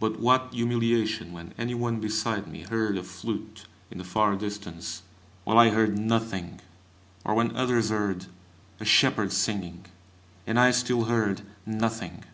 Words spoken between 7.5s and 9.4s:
others heard a shepherd